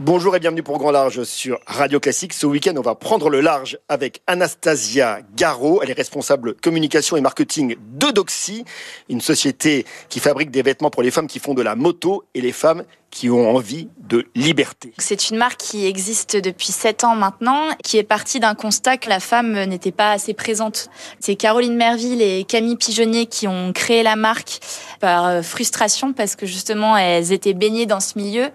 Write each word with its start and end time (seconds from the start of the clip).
Bonjour 0.00 0.34
et 0.34 0.40
bienvenue 0.40 0.64
pour 0.64 0.78
Grand 0.78 0.90
Large 0.90 1.22
sur 1.22 1.60
Radio 1.68 2.00
Classique. 2.00 2.32
Ce 2.32 2.46
week-end, 2.46 2.74
on 2.76 2.80
va 2.80 2.96
prendre 2.96 3.30
le 3.30 3.40
large 3.40 3.78
avec 3.88 4.22
Anastasia 4.26 5.20
Garo. 5.36 5.82
Elle 5.84 5.90
est 5.90 5.96
responsable 5.96 6.54
communication 6.54 7.16
et 7.16 7.20
marketing 7.20 7.76
de 7.78 8.10
Doxy, 8.10 8.64
une 9.08 9.20
société 9.20 9.86
qui 10.08 10.18
fabrique 10.18 10.50
des 10.50 10.62
vêtements 10.62 10.90
pour 10.90 11.04
les 11.04 11.12
femmes 11.12 11.28
qui 11.28 11.38
font 11.38 11.54
de 11.54 11.62
la 11.62 11.76
moto 11.76 12.24
et 12.34 12.40
les 12.40 12.50
femmes 12.50 12.82
qui 13.14 13.30
ont 13.30 13.48
envie 13.48 13.88
de 13.96 14.26
liberté. 14.34 14.92
C'est 14.98 15.30
une 15.30 15.36
marque 15.36 15.60
qui 15.60 15.86
existe 15.86 16.36
depuis 16.36 16.72
7 16.72 17.04
ans 17.04 17.14
maintenant, 17.14 17.68
qui 17.84 17.96
est 17.96 18.02
partie 18.02 18.40
d'un 18.40 18.56
constat 18.56 18.96
que 18.96 19.08
la 19.08 19.20
femme 19.20 19.52
n'était 19.66 19.92
pas 19.92 20.10
assez 20.10 20.34
présente. 20.34 20.90
C'est 21.20 21.36
Caroline 21.36 21.76
Merville 21.76 22.20
et 22.20 22.42
Camille 22.42 22.74
Pigeonnier 22.74 23.26
qui 23.26 23.46
ont 23.46 23.72
créé 23.72 24.02
la 24.02 24.16
marque 24.16 24.58
par 24.98 25.26
euh, 25.26 25.42
frustration 25.42 26.12
parce 26.12 26.34
que 26.34 26.44
justement 26.44 26.96
elles 26.96 27.32
étaient 27.32 27.54
baignées 27.54 27.86
dans 27.86 28.00
ce 28.00 28.18
milieu, 28.18 28.50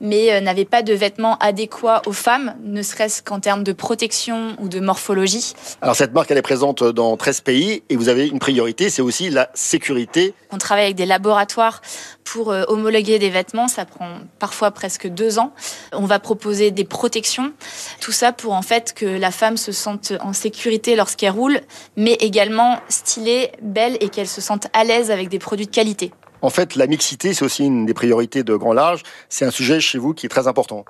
mais 0.00 0.32
euh, 0.32 0.40
n'avaient 0.40 0.64
pas 0.64 0.83
de 0.84 0.94
vêtements 0.94 1.36
adéquats 1.38 2.02
aux 2.06 2.12
femmes, 2.12 2.54
ne 2.62 2.82
serait-ce 2.82 3.22
qu'en 3.22 3.40
termes 3.40 3.64
de 3.64 3.72
protection 3.72 4.56
ou 4.60 4.68
de 4.68 4.80
morphologie. 4.80 5.54
Alors 5.82 5.96
cette 5.96 6.12
marque, 6.12 6.30
elle 6.30 6.38
est 6.38 6.42
présente 6.42 6.84
dans 6.84 7.16
13 7.16 7.40
pays 7.40 7.82
et 7.88 7.96
vous 7.96 8.08
avez 8.08 8.28
une 8.28 8.38
priorité, 8.38 8.90
c'est 8.90 9.02
aussi 9.02 9.30
la 9.30 9.50
sécurité. 9.54 10.34
On 10.50 10.58
travaille 10.58 10.84
avec 10.84 10.96
des 10.96 11.06
laboratoires 11.06 11.80
pour 12.24 12.50
euh, 12.50 12.64
homologuer 12.68 13.18
des 13.18 13.30
vêtements, 13.30 13.68
ça 13.68 13.84
prend 13.84 14.18
parfois 14.38 14.70
presque 14.70 15.08
deux 15.08 15.38
ans. 15.38 15.52
On 15.92 16.06
va 16.06 16.18
proposer 16.18 16.70
des 16.70 16.84
protections, 16.84 17.52
tout 18.00 18.12
ça 18.12 18.32
pour 18.32 18.52
en 18.52 18.62
fait 18.62 18.94
que 18.94 19.06
la 19.06 19.30
femme 19.30 19.56
se 19.56 19.72
sente 19.72 20.12
en 20.20 20.32
sécurité 20.32 20.96
lorsqu'elle 20.96 21.30
roule, 21.30 21.60
mais 21.96 22.14
également 22.14 22.78
stylée, 22.88 23.52
belle 23.62 23.96
et 24.00 24.08
qu'elle 24.08 24.28
se 24.28 24.40
sente 24.40 24.68
à 24.72 24.84
l'aise 24.84 25.10
avec 25.10 25.28
des 25.28 25.38
produits 25.38 25.66
de 25.66 25.70
qualité. 25.70 26.12
En 26.44 26.50
fait, 26.50 26.76
la 26.76 26.86
mixité, 26.86 27.32
c'est 27.32 27.42
aussi 27.42 27.64
une 27.64 27.86
des 27.86 27.94
priorités 27.94 28.42
de 28.42 28.54
Grand 28.54 28.74
Large. 28.74 29.02
C'est 29.30 29.46
un 29.46 29.50
sujet 29.50 29.80
chez 29.80 29.96
vous 29.96 30.12
qui 30.12 30.26
est 30.26 30.28
très 30.28 30.46
important. 30.46 30.84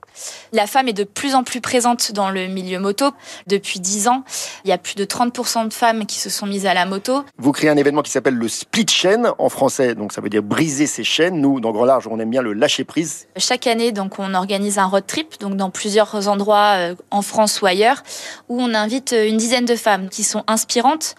La 0.53 0.67
femme 0.67 0.89
est 0.89 0.93
de 0.93 1.05
plus 1.05 1.37
en 1.37 1.45
plus 1.45 1.61
présente 1.61 2.11
dans 2.11 2.29
le 2.29 2.49
milieu 2.49 2.81
moto. 2.81 3.13
Depuis 3.47 3.79
10 3.79 4.09
ans, 4.09 4.25
il 4.65 4.71
y 4.71 4.73
a 4.73 4.79
plus 4.79 4.97
de 4.97 5.05
30% 5.05 5.69
de 5.69 5.73
femmes 5.73 6.07
qui 6.07 6.19
se 6.19 6.29
sont 6.29 6.47
mises 6.47 6.67
à 6.67 6.75
la 6.75 6.87
moto. 6.87 7.25
Vous 7.39 7.53
créez 7.53 7.71
un 7.71 7.77
événement 7.77 8.03
qui 8.03 8.11
s'appelle 8.11 8.35
le 8.35 8.49
split 8.49 8.87
chain 8.89 9.33
en 9.39 9.49
français, 9.49 9.95
donc 9.95 10.13
ça 10.13 10.21
veut 10.21 10.29
dire 10.29 10.43
briser 10.43 10.89
ses 10.89 11.05
chaînes. 11.05 11.41
Nous, 11.41 11.61
dans 11.61 11.71
Grand 11.71 11.85
Large, 11.85 12.09
on 12.11 12.19
aime 12.19 12.31
bien 12.31 12.43
le 12.43 12.53
lâcher 12.53 12.83
prise. 12.83 13.29
Chaque 13.37 13.69
année, 13.69 13.93
donc, 13.93 14.19
on 14.19 14.35
organise 14.35 14.79
un 14.79 14.87
road 14.87 15.07
trip, 15.07 15.39
donc 15.39 15.57
dans 15.57 15.71
plusieurs 15.71 16.27
endroits 16.27 16.75
euh, 16.79 16.95
en 17.13 17.23
France 17.23 17.63
ou 17.63 17.67
ailleurs, 17.67 18.03
où 18.49 18.61
on 18.61 18.75
invite 18.75 19.15
une 19.17 19.37
dizaine 19.37 19.67
de 19.67 19.77
femmes 19.77 20.09
qui 20.09 20.25
sont 20.25 20.43
inspirantes 20.49 21.15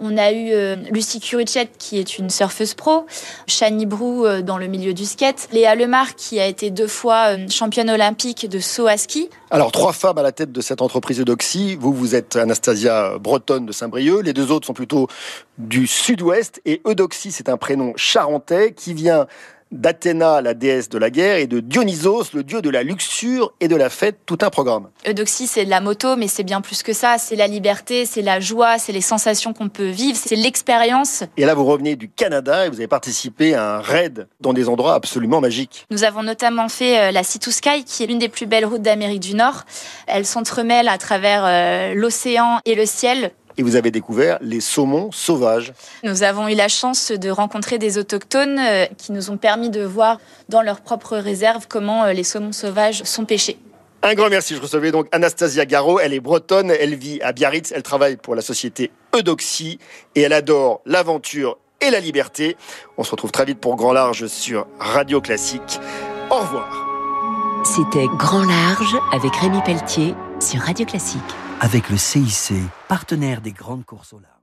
on 0.00 0.16
a 0.16 0.32
eu 0.32 0.52
euh, 0.52 0.76
Lucie 0.90 1.20
Curichet, 1.20 1.68
qui 1.78 1.98
est 1.98 2.18
une 2.18 2.30
surfeuse 2.30 2.74
pro, 2.74 3.06
Shani 3.46 3.86
Brou 3.86 4.24
euh, 4.24 4.42
dans 4.42 4.58
le 4.58 4.66
milieu 4.66 4.94
du 4.94 5.04
skate, 5.04 5.48
Léa 5.52 5.74
Lemar 5.74 6.14
qui 6.14 6.40
a 6.40 6.46
été 6.46 6.70
deux 6.70 6.86
fois 6.86 7.36
euh, 7.36 7.48
championne 7.48 7.90
olympique 7.90 8.48
de 8.48 8.58
saut 8.58 8.86
à 8.86 8.96
ski. 8.96 9.28
Alors 9.50 9.72
trois 9.72 9.92
femmes 9.92 10.18
à 10.18 10.22
la 10.22 10.32
tête 10.32 10.52
de 10.52 10.60
cette 10.60 10.82
entreprise 10.82 11.20
Eudoxie. 11.20 11.76
Vous, 11.76 11.92
vous 11.92 12.14
êtes 12.14 12.36
Anastasia 12.36 13.18
Bretonne 13.18 13.66
de 13.66 13.72
Saint-Brieuc. 13.72 14.22
Les 14.24 14.32
deux 14.32 14.50
autres 14.50 14.66
sont 14.66 14.74
plutôt 14.74 15.08
du 15.56 15.86
sud-ouest. 15.86 16.60
Et 16.64 16.80
Eudoxie, 16.86 17.32
c'est 17.32 17.48
un 17.48 17.56
prénom 17.56 17.92
charentais 17.96 18.72
qui 18.72 18.94
vient 18.94 19.26
d'Athéna, 19.72 20.40
la 20.40 20.54
déesse 20.54 20.88
de 20.88 20.98
la 20.98 21.10
guerre, 21.10 21.36
et 21.36 21.46
de 21.46 21.60
Dionysos, 21.60 22.32
le 22.34 22.42
dieu 22.42 22.62
de 22.62 22.70
la 22.70 22.82
luxure 22.82 23.52
et 23.60 23.68
de 23.68 23.76
la 23.76 23.90
fête, 23.90 24.18
tout 24.26 24.38
un 24.42 24.50
programme. 24.50 24.88
Eudoxie, 25.06 25.46
c'est 25.46 25.64
de 25.64 25.70
la 25.70 25.80
moto, 25.80 26.16
mais 26.16 26.28
c'est 26.28 26.44
bien 26.44 26.60
plus 26.60 26.82
que 26.82 26.92
ça. 26.92 27.18
C'est 27.18 27.36
la 27.36 27.46
liberté, 27.46 28.06
c'est 28.06 28.22
la 28.22 28.40
joie, 28.40 28.78
c'est 28.78 28.92
les 28.92 29.00
sensations 29.00 29.52
qu'on 29.52 29.68
peut 29.68 29.88
vivre, 29.88 30.18
c'est 30.20 30.36
l'expérience. 30.36 31.24
Et 31.36 31.44
là, 31.44 31.54
vous 31.54 31.64
revenez 31.64 31.96
du 31.96 32.08
Canada 32.08 32.66
et 32.66 32.68
vous 32.68 32.76
avez 32.76 32.88
participé 32.88 33.54
à 33.54 33.76
un 33.76 33.80
raid 33.80 34.28
dans 34.40 34.52
des 34.52 34.68
endroits 34.68 34.94
absolument 34.94 35.40
magiques. 35.40 35.86
Nous 35.90 36.04
avons 36.04 36.22
notamment 36.22 36.68
fait 36.68 36.98
euh, 36.98 37.10
la 37.12 37.22
Sea 37.22 37.38
to 37.38 37.50
Sky, 37.50 37.84
qui 37.84 38.02
est 38.02 38.06
l'une 38.06 38.18
des 38.18 38.28
plus 38.28 38.46
belles 38.46 38.66
routes 38.66 38.82
d'Amérique 38.82 39.20
du 39.20 39.34
Nord. 39.34 39.64
Elle 40.06 40.26
s'entremêle 40.26 40.88
à 40.88 40.98
travers 40.98 41.44
euh, 41.44 41.94
l'océan 41.94 42.60
et 42.64 42.74
le 42.74 42.86
ciel 42.86 43.32
et 43.58 43.62
vous 43.62 43.76
avez 43.76 43.90
découvert 43.90 44.38
les 44.40 44.60
saumons 44.60 45.10
sauvages. 45.12 45.72
Nous 46.04 46.22
avons 46.22 46.48
eu 46.48 46.54
la 46.54 46.68
chance 46.68 47.10
de 47.10 47.28
rencontrer 47.28 47.78
des 47.78 47.98
autochtones 47.98 48.58
euh, 48.58 48.86
qui 48.96 49.12
nous 49.12 49.30
ont 49.30 49.36
permis 49.36 49.68
de 49.68 49.82
voir 49.82 50.18
dans 50.48 50.62
leur 50.62 50.80
propre 50.80 51.16
réserve 51.16 51.66
comment 51.68 52.04
euh, 52.04 52.12
les 52.12 52.24
saumons 52.24 52.52
sauvages 52.52 53.02
sont 53.02 53.24
pêchés. 53.24 53.58
Un 54.02 54.14
grand 54.14 54.30
merci. 54.30 54.54
Je 54.54 54.60
recevais 54.60 54.92
donc 54.92 55.08
Anastasia 55.10 55.66
Garo. 55.66 55.98
Elle 55.98 56.14
est 56.14 56.20
bretonne. 56.20 56.70
Elle 56.70 56.94
vit 56.94 57.20
à 57.20 57.32
Biarritz. 57.32 57.72
Elle 57.74 57.82
travaille 57.82 58.16
pour 58.16 58.36
la 58.36 58.42
société 58.42 58.92
Eudoxie 59.14 59.80
et 60.14 60.22
elle 60.22 60.32
adore 60.32 60.80
l'aventure 60.86 61.58
et 61.80 61.90
la 61.90 61.98
liberté. 61.98 62.56
On 62.96 63.02
se 63.02 63.10
retrouve 63.10 63.32
très 63.32 63.44
vite 63.44 63.58
pour 63.58 63.74
Grand 63.74 63.92
Large 63.92 64.28
sur 64.28 64.68
Radio 64.78 65.20
Classique. 65.20 65.80
Au 66.30 66.36
revoir. 66.36 66.86
C'était 67.64 68.06
Grand 68.16 68.44
Large 68.44 68.96
avec 69.12 69.34
Rémi 69.34 69.60
Pelletier 69.62 70.14
sur 70.40 70.60
Radio 70.60 70.86
Classique 70.86 71.18
avec 71.60 71.90
le 71.90 71.96
CIC, 71.96 72.54
partenaire 72.88 73.40
des 73.40 73.52
grandes 73.52 73.84
courses 73.84 74.12
au 74.12 74.20
large. 74.20 74.37